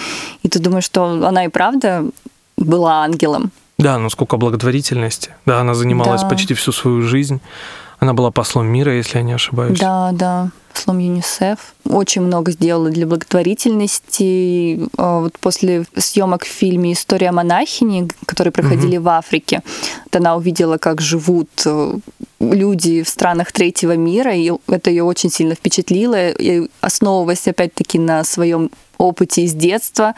[0.42, 2.04] и ты думаешь, что она и правда
[2.56, 3.52] была ангелом.
[3.78, 5.30] Да, ну сколько благотворительности.
[5.46, 6.28] Да, она занималась да.
[6.28, 7.40] почти всю свою жизнь.
[7.98, 9.78] Она была послом мира, если я не ошибаюсь.
[9.78, 11.58] Да, да послом ЮНИСЕФ.
[11.90, 14.88] Очень много сделала для благотворительности.
[14.96, 19.06] А, вот после съемок в фильме «История монахини», которые проходили угу.
[19.06, 19.62] в Африке,
[20.12, 21.94] она увидела, как живут э,
[22.40, 26.30] люди в странах третьего мира, и это ее очень сильно впечатлило.
[26.30, 30.14] И основываясь опять-таки на своем опыте из детства,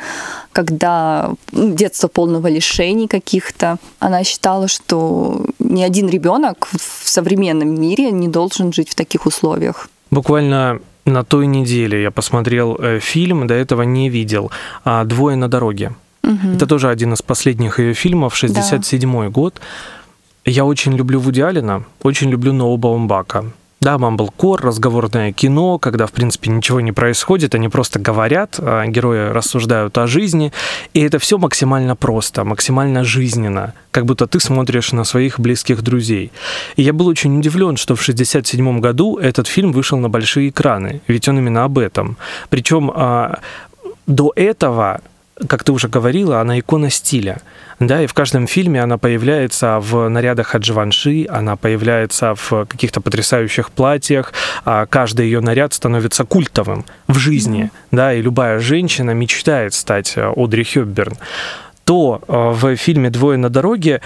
[0.53, 3.77] когда ну, детство полного лишений каких-то.
[3.99, 9.89] Она считала, что ни один ребенок в современном мире не должен жить в таких условиях.
[10.11, 14.51] Буквально на той неделе я посмотрел э, фильм, до этого не видел,
[14.85, 15.93] а «Двое на дороге».
[16.23, 16.55] Мгм.
[16.55, 19.61] Это тоже один из последних ее фильмов, 67 год.
[20.45, 23.45] Я очень люблю Вуди Аллена, очень люблю Ноу Баумбака.
[23.83, 29.31] Да, Мамблкор, разговорное кино, когда, в принципе, ничего не происходит, они просто говорят, а герои
[29.31, 30.53] рассуждают о жизни,
[30.93, 36.31] и это все максимально просто, максимально жизненно, как будто ты смотришь на своих близких друзей.
[36.77, 41.01] И я был очень удивлен, что в 1967 году этот фильм вышел на большие экраны,
[41.09, 42.19] ведь он именно об этом.
[42.51, 43.39] Причем а,
[44.07, 45.01] до этого
[45.49, 47.41] как ты уже говорила, она икона стиля.
[47.79, 53.71] Да, и в каждом фильме она появляется в нарядах Хадживанши, она появляется в каких-то потрясающих
[53.71, 54.33] платьях,
[54.65, 60.33] а каждый ее наряд становится культовым в жизни, да, и любая женщина мечтает стать э,
[60.37, 61.17] Одри Хёбберн.
[61.85, 64.03] То э, в фильме «Двое на дороге»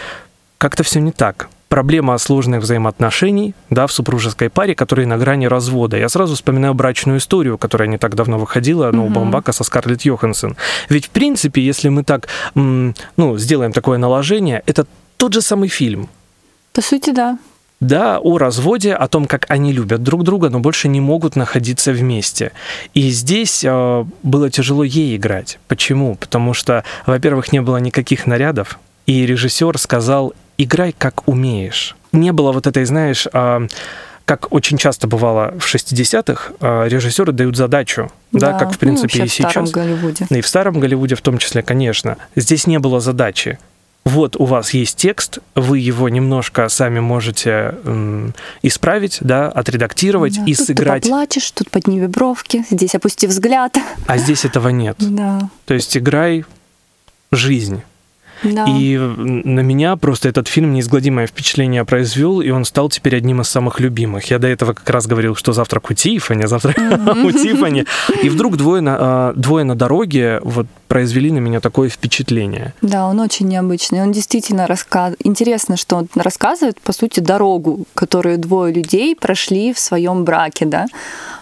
[0.59, 1.49] как-то все не так.
[1.75, 5.97] Проблема сложных взаимоотношений да, в супружеской паре, которые на грани развода.
[5.97, 9.15] Я сразу вспоминаю брачную историю, которая не так давно выходила, ну, у Мгм.
[9.15, 10.57] Бамбака со Скарлетт Йоханссон.
[10.89, 16.09] Ведь, в принципе, если мы так, ну, сделаем такое наложение, это тот же самый фильм.
[16.73, 17.39] По сути, да.
[17.81, 21.91] Да, о разводе, о том, как они любят друг друга, но больше не могут находиться
[21.93, 22.53] вместе.
[22.95, 25.59] И здесь э, было тяжело ей играть.
[25.67, 26.15] Почему?
[26.15, 31.97] Потому что, во-первых, не было никаких нарядов, и режиссер сказал, играй как умеешь.
[32.13, 33.67] Не было вот этой, знаешь, а,
[34.25, 39.21] как очень часто бывало в 60-х, а, режиссеры дают задачу, да, как в ну, принципе
[39.21, 39.71] вообще и в старом сейчас.
[39.71, 40.27] Голливуде.
[40.31, 42.17] И в старом Голливуде в том числе, конечно.
[42.37, 43.59] Здесь не было задачи.
[44.05, 50.45] Вот у вас есть текст, вы его немножко сами можете м, исправить, да, отредактировать Да,
[50.45, 51.03] и тут сыграть.
[51.05, 53.79] ты поплачешь, тут подними бровки, здесь опусти взгляд.
[54.07, 54.97] А здесь этого нет.
[55.01, 56.45] Да, То есть играй
[57.33, 57.83] жизнь.
[58.45, 58.67] Да.
[58.69, 63.49] И на меня просто этот фильм неизгладимое впечатление произвел, и он стал теперь одним из
[63.49, 64.31] самых любимых.
[64.31, 67.87] Я до этого как раз говорил, что завтрак у Тиффани, завтрак у Тиффани.
[68.23, 72.75] И вдруг двое на, а, двое на дороге вот произвели на меня такое впечатление.
[72.83, 74.03] Да, он очень необычный.
[74.03, 75.19] Он действительно рассказывает.
[75.25, 80.87] Интересно, что он рассказывает, по сути, дорогу, которую двое людей прошли в своем браке, да.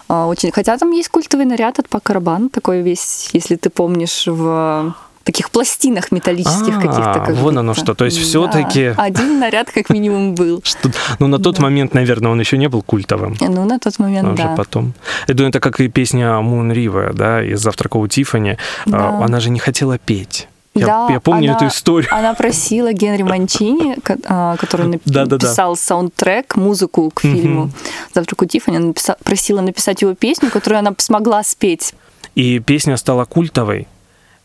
[0.07, 0.51] А, Очень...
[0.51, 5.49] Хотя там есть культовый наряд от Пака Рабана, такой весь, если ты помнишь, в таких
[5.51, 7.23] пластинах металлических А, каких-то.
[7.25, 7.93] как вон оно что.
[7.95, 8.23] То есть Да.
[8.23, 10.61] всё-таки- Один наряд как минимум был.
[10.63, 11.61] Что, ну, на тот Да.
[11.63, 13.35] момент, наверное, он еще не был культовым.
[13.39, 14.55] Ну, на тот момент, а уже да.
[14.55, 14.93] потом.
[15.27, 18.57] Я думаю, это как и песня Moon River, да, из «Завтрака у Тиффани».
[18.85, 18.97] Да.
[19.19, 20.47] А, Она же не хотела петь.
[20.75, 22.09] Я, Да, я помню она- эту историю.
[22.11, 23.95] Она просила Генри Манчини,
[24.27, 25.47] а, который напи- Да-да-да.
[25.47, 27.73] писал саундтрек, музыку к фильму Мгм.
[28.15, 31.93] «Завтрак у Тиффани», она написа- просила написать его песню, которую она смогла спеть.
[32.35, 33.87] И песня стала культовой.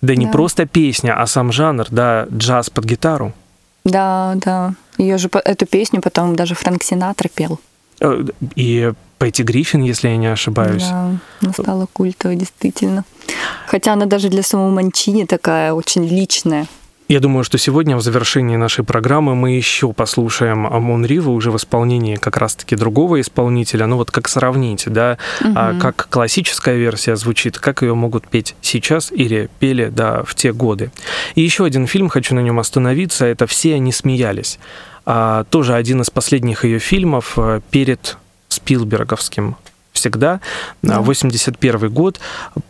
[0.01, 0.33] Да не Да.
[0.33, 3.33] просто песня, а сам жанр, да, джаз под гитару.
[3.85, 4.75] Да, да.
[4.99, 7.59] Ее же эту песню потом даже Фрэнк Синатра пел.
[8.01, 8.25] Э,
[8.57, 10.85] И Пэтти Гриффин, если я не ошибаюсь.
[10.85, 11.11] Да,
[11.43, 13.05] она стала культовой, действительно.
[13.67, 16.67] Хотя она даже для самого Манчини такая очень личная.
[17.09, 21.57] Я думаю, что сегодня в завершении нашей программы мы еще послушаем Амон Рива уже в
[21.57, 23.87] исполнении как раз-таки другого исполнителя.
[23.87, 25.81] Ну вот как сравнить, да, а Мгм.
[25.81, 30.91] как классическая версия звучит, как ее могут петь сейчас или пели, да, в те годы.
[31.35, 34.59] И еще один фильм, хочу на нем остановиться, это «Все они смеялись».
[35.07, 38.19] А, тоже один из последних ее фильмов э, перед
[38.49, 39.57] Спилберговским
[39.93, 40.41] всегда,
[40.83, 41.01] Да.
[41.01, 42.21] 81 год,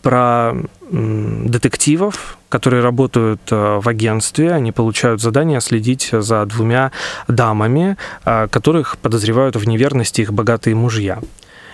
[0.02, 0.54] про
[0.90, 6.92] детективов, которые работают э, в агентстве, они получают задание следить за двумя
[7.28, 11.18] дамами, а, которых подозревают в неверности их богатые мужья.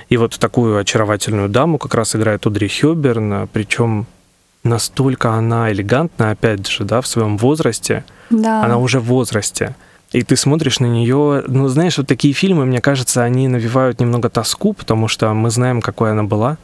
[0.08, 4.06] И вот такую очаровательную даму как раз играет Одри Хёберн, причем
[4.64, 8.64] настолько она элегантна, опять же, да, в своем возрасте, Да.
[8.64, 9.74] она уже в возрасте.
[10.12, 14.28] И ты смотришь на нее, ну, знаешь, вот такие фильмы, мне кажется, они навевают немного
[14.28, 16.56] тоску, потому что мы знаем, какой она была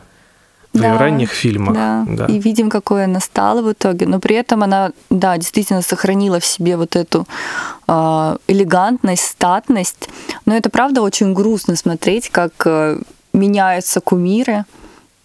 [0.72, 1.74] в ее Да, ранних фильмах.
[1.74, 2.04] Да.
[2.09, 2.26] Да.
[2.26, 4.07] и видим, какой она стала в итоге.
[4.07, 7.26] Но при этом она, да, действительно сохранила в себе вот эту
[7.88, 10.09] а, элегантность, статность.
[10.47, 13.01] Но это правда очень грустно смотреть, как э,
[13.32, 14.64] меняются кумиры.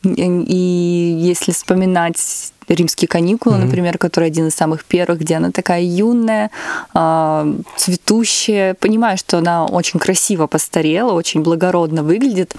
[0.03, 3.65] И и если вспоминать римские каникулы, Мгм.
[3.65, 6.49] например, который один из самых первых, где она такая юная,
[6.93, 7.47] а,
[7.77, 12.55] цветущая, понимаешь, что она очень красиво постарела, очень благородно выглядит,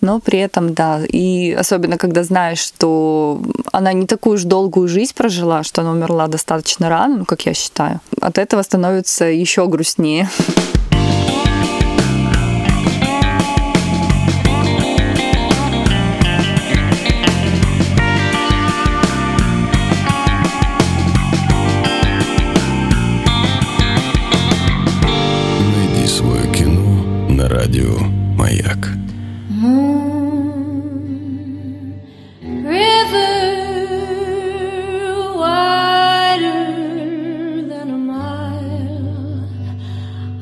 [0.00, 3.40] но при этом, да, и особенно когда знаешь, что
[3.72, 7.54] она не такую уж долгую жизнь прожила, что она умерла достаточно рано, ну, как я
[7.54, 10.28] считаю, от этого становится еще грустнее.
[28.49, 28.81] «Маяк».
[32.41, 33.35] River
[35.41, 36.63] wider
[37.71, 39.49] than a mile.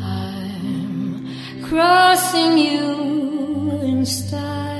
[0.02, 0.64] I'm
[1.68, 2.90] crossing you
[3.84, 4.77] in style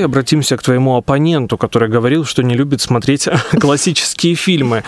[0.00, 3.28] Давай обратимся к твоему оппоненту, который говорил, что не любит смотреть
[3.60, 4.82] классические фильмы.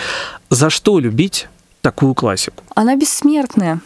[0.48, 1.48] За что любить
[1.82, 2.64] такую классику?
[2.74, 3.80] Она бессмертная.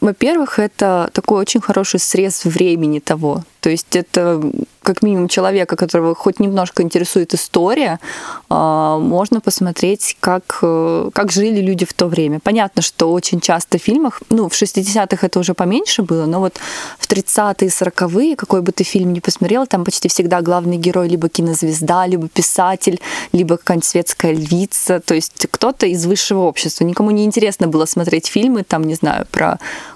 [0.00, 3.42] Во-первых, это такой очень хороший срез времени того.
[3.60, 4.40] То есть это
[4.82, 8.00] как минимум человека, которого хоть немножко интересует история,
[8.48, 12.40] а, можно посмотреть, как, э, как жили люди в то время.
[12.42, 16.58] Понятно, что очень часто в фильмах, ну, в 60-х это уже поменьше было, но вот
[16.98, 21.28] в 30-е, 40-е, какой бы ты фильм ни посмотрел, там почти всегда главный герой либо
[21.28, 23.00] кинозвезда, либо писатель,
[23.32, 26.84] либо какая-нибудь светская львица, то есть кто-то из высшего общества.
[26.84, 29.49] Никому не интересно было смотреть фильмы, там, не знаю, про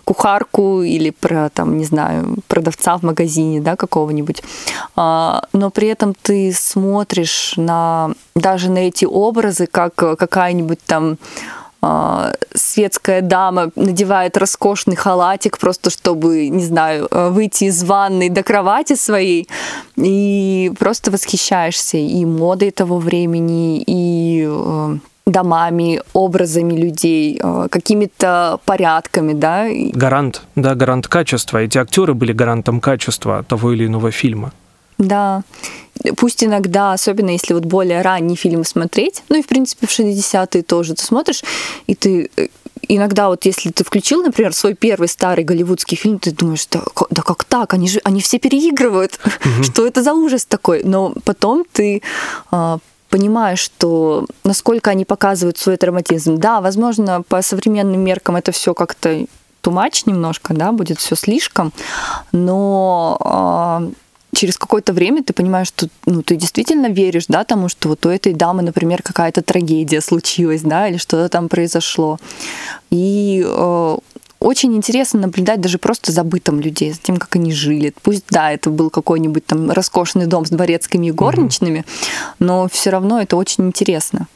[0.05, 4.43] кухарку или про, там, не знаю, продавца в магазине, да, какого-нибудь.
[4.97, 11.19] А, Но при этом ты смотришь на даже на эти образы, как какая-нибудь там
[11.87, 18.97] а, светская дама надевает роскошный халатик просто чтобы, не знаю, выйти из ванной до кровати
[18.97, 19.49] своей
[19.97, 24.97] и просто восхищаешься и модой того времени, и э,
[25.27, 29.67] домами, образами людей, э, какими-то порядками, да.
[29.95, 31.59] Гарант, да, гарант качества.
[31.59, 34.53] Эти актеры были гарантом качества того или иного фильма.
[34.99, 35.43] Да.
[36.17, 40.63] Пусть иногда, особенно если вот более ранний фильм смотреть, ну и в принципе в 60-е
[40.63, 41.43] тоже, ты смотришь,
[41.87, 42.49] и ты э,
[42.89, 47.23] иногда вот если ты включил, например, свой первый старый голливудский фильм, ты думаешь, да, да
[47.23, 49.19] как так, они же они все переигрывают,
[49.63, 52.03] что это за ужас такой, но потом ты
[53.15, 56.37] понимаешь, что насколько они показывают свой драматизм.
[56.37, 59.27] Да, возможно, по современным меркам это все как-то
[59.61, 61.73] тумач немножко, да, будет все слишком,
[62.33, 63.83] но а,
[64.35, 68.09] через какое-то время ты понимаешь, что ну, ты действительно веришь, да, тому, что вот у
[68.09, 72.19] этой дамы, например, какая-то трагедия случилась, да, или что-то там произошло.
[72.91, 73.97] И э,
[74.45, 77.95] очень интересно наблюдать даже просто за бытом людей, за тем, как они жили.
[78.03, 81.85] Пусть, да, это был какой-нибудь там роскошный дом с дворецкими и горничными,
[82.39, 84.27] но все равно это очень интересно.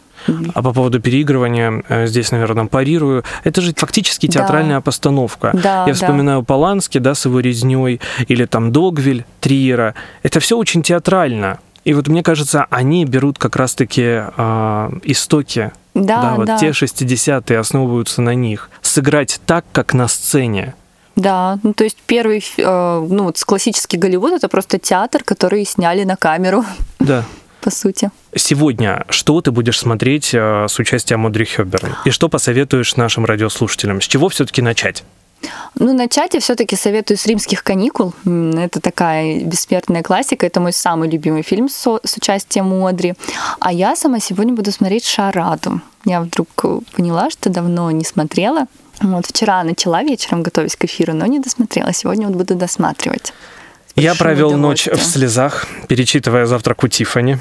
[0.54, 3.22] А по поводу переигрывания, э, здесь, наверное, парирую.
[3.44, 4.32] Это же фактически Да.
[4.32, 5.50] театральная постановка.
[5.54, 5.92] Да, Я да.
[5.92, 9.94] вспоминаю Полански, да, с его резней, или там Догвиль, Триера.
[10.22, 11.60] Это все очень театрально.
[11.84, 14.02] И вот мне кажется, они берут как раз-таки
[14.36, 15.70] а, истоки.
[15.94, 16.58] Да, вот да.
[16.58, 18.70] те 60-е основываются на них.
[19.02, 20.74] Сыграть так, как на сцене.
[21.14, 26.02] Да, ну то есть первый, э, ну вот классический Голливуд это просто театр, который сняли
[26.02, 26.64] на камеру,
[26.98, 27.22] Да.
[27.60, 28.10] по сути.
[28.34, 31.94] Сегодня что ты будешь смотреть э, с участием Одри Хёбберн?
[32.06, 34.00] И что посоветуешь нашим радиослушателям?
[34.00, 35.04] С чего все-таки начать?
[35.76, 38.12] Ну, начать я все-таки советую с римских каникул.
[38.26, 40.44] Это такая бессмертная классика.
[40.44, 43.14] Это мой самый любимый фильм со- с участием Одри.
[43.60, 45.80] А я сама сегодня буду смотреть Шараду.
[46.04, 48.66] Я вдруг э, поняла, что давно не смотрела.
[49.00, 51.92] Вот вчера начала вечером, готовясь к эфиру, но не досмотрела.
[51.92, 53.32] Сегодня вот буду досматривать.
[53.96, 57.38] Я провел ночь в слезах, перечитывая завтрак у Тифани.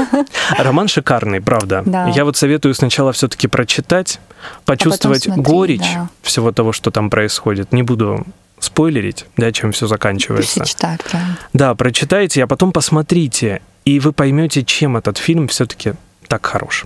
[0.58, 1.82] Роман шикарный, правда.
[1.86, 2.08] Да.
[2.08, 4.20] Я вот советую сначала все-таки прочитать,
[4.66, 6.08] почувствовать смотреть, горечь да.
[6.22, 7.72] всего того, что там происходит.
[7.72, 8.26] Не буду
[8.58, 10.64] спойлерить, да, чем все заканчивается.
[10.64, 11.38] Читают, правильно.
[11.52, 15.94] Да, прочитайте, а потом посмотрите, и вы поймете, чем этот фильм все-таки
[16.28, 16.84] так хорош.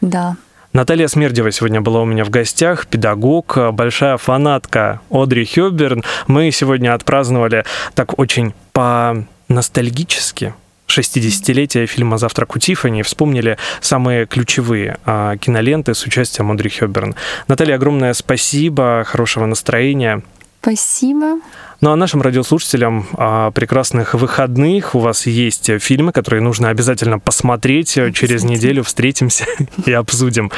[0.00, 0.36] Да.
[0.72, 6.04] Наталья Смердева сегодня была у меня в гостях, педагог, большая фанатка Одри Хёбберн.
[6.28, 7.64] Мы сегодня отпраздновали
[7.94, 10.54] так очень по-ностальгически
[10.86, 17.16] 60-летие фильма «Завтрак у Тиффани» вспомнили самые ключевые а, киноленты с участием Одри Хёбберн.
[17.48, 20.22] Наталья, огромное спасибо, хорошего настроения.
[20.60, 21.40] Спасибо.
[21.80, 24.94] Ну а нашим радиослушателям а, прекрасных выходных.
[24.94, 27.98] У вас есть фильмы, которые нужно обязательно посмотреть.
[28.12, 29.46] Через неделю встретимся
[29.86, 30.50] и обсудим.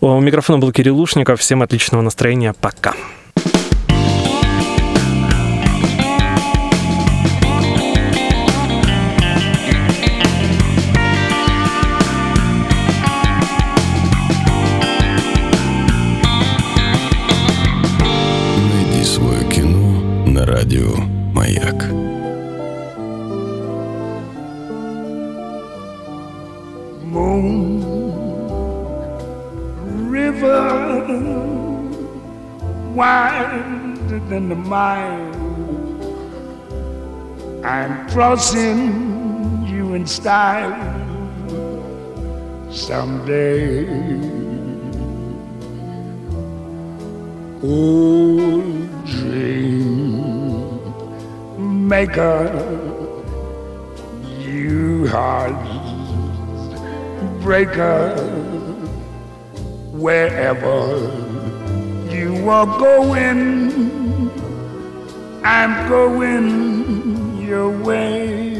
[0.00, 1.40] У микрофона был Кирилл Лушников.
[1.40, 2.54] Всем отличного настроения.
[2.60, 2.94] Пока.
[30.44, 31.34] River
[32.94, 35.34] wider than the mile.
[37.64, 40.74] I'm crossing you in style
[42.70, 43.86] someday.
[47.62, 49.94] Old dream
[51.88, 52.50] maker
[54.40, 55.54] you heart
[57.40, 58.73] breaker
[59.94, 60.96] wherever
[62.10, 64.30] you are going.
[65.44, 68.54] I'm going your way.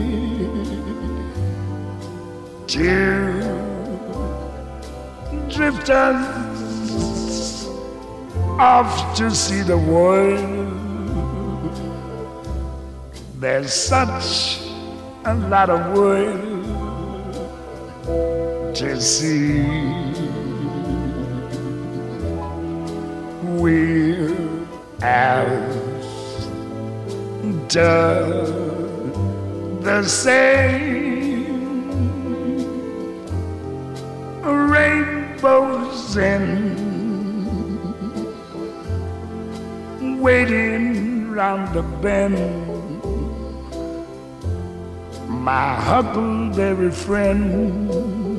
[2.68, 3.42] Two
[5.50, 6.24] drifters
[8.58, 10.70] off to see the world.
[13.40, 14.60] There's such
[15.24, 16.64] a lot of world
[18.76, 20.43] to see.
[23.64, 24.36] We're
[25.00, 25.40] after
[29.80, 31.46] the same
[34.42, 36.44] rainbows in
[40.20, 42.36] waiting round the bend.
[45.26, 48.33] My huckleberry friend,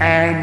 [0.00, 0.41] and